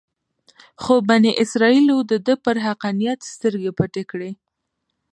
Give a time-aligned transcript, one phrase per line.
[0.81, 4.31] خو بني اسرایلو دده پر حقانیت سترګې پټې کړې.